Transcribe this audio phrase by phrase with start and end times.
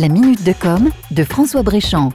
[0.00, 2.14] La minute de com de François Bréchamp.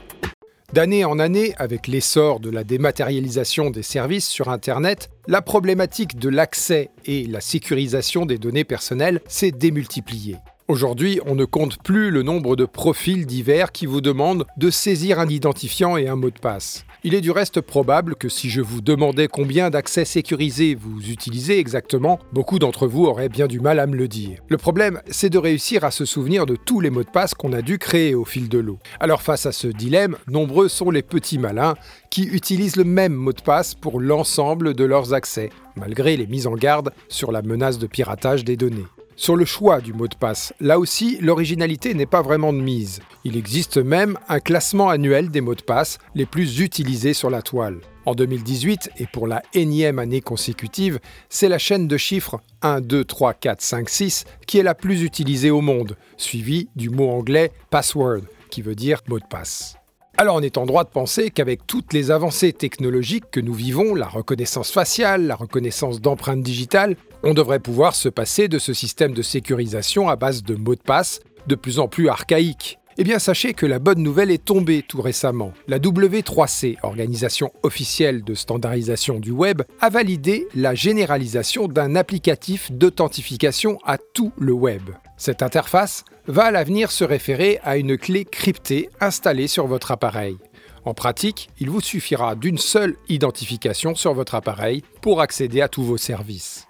[0.72, 6.28] D'année en année, avec l'essor de la dématérialisation des services sur Internet, la problématique de
[6.28, 10.38] l'accès et la sécurisation des données personnelles s'est démultipliée.
[10.68, 15.20] Aujourd'hui, on ne compte plus le nombre de profils divers qui vous demandent de saisir
[15.20, 16.84] un identifiant et un mot de passe.
[17.04, 21.60] Il est du reste probable que si je vous demandais combien d'accès sécurisés vous utilisez
[21.60, 24.40] exactement, beaucoup d'entre vous auraient bien du mal à me le dire.
[24.48, 27.52] Le problème, c'est de réussir à se souvenir de tous les mots de passe qu'on
[27.52, 28.80] a dû créer au fil de l'eau.
[28.98, 31.74] Alors face à ce dilemme, nombreux sont les petits malins
[32.10, 36.48] qui utilisent le même mot de passe pour l'ensemble de leurs accès, malgré les mises
[36.48, 38.86] en garde sur la menace de piratage des données.
[39.18, 43.00] Sur le choix du mot de passe, là aussi, l'originalité n'est pas vraiment de mise.
[43.24, 47.40] Il existe même un classement annuel des mots de passe les plus utilisés sur la
[47.40, 47.78] toile.
[48.04, 53.06] En 2018, et pour la énième année consécutive, c'est la chaîne de chiffres 1, 2,
[53.06, 57.52] 3, 4, 5, 6 qui est la plus utilisée au monde, suivie du mot anglais
[57.70, 58.20] password,
[58.50, 59.78] qui veut dire mot de passe.
[60.18, 63.94] Alors on est en droit de penser qu'avec toutes les avancées technologiques que nous vivons,
[63.94, 69.12] la reconnaissance faciale, la reconnaissance d'empreintes digitales, on devrait pouvoir se passer de ce système
[69.12, 72.78] de sécurisation à base de mots de passe de plus en plus archaïques.
[72.98, 75.52] Eh bien, sachez que la bonne nouvelle est tombée tout récemment.
[75.66, 83.78] La W3C, organisation officielle de standardisation du web, a validé la généralisation d'un applicatif d'authentification
[83.84, 84.82] à tout le web.
[85.18, 90.36] Cette interface va à l'avenir se référer à une clé cryptée installée sur votre appareil.
[90.84, 95.82] En pratique, il vous suffira d'une seule identification sur votre appareil pour accéder à tous
[95.82, 96.66] vos services.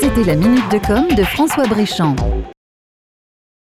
[0.00, 2.16] C'était la minute de com de François Bréchamp.